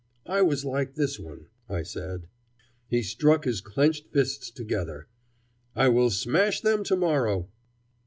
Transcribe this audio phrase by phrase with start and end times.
[0.25, 2.27] "I was like this one," I said.
[2.87, 5.05] He struck his clenched fists together.
[5.75, 7.49] "I will smash them to morrow."